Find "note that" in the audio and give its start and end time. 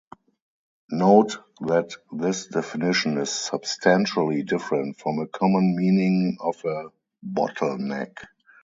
0.89-1.91